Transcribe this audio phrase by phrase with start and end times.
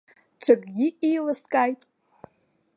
[0.41, 1.81] Ҽакгьы еилыскааит.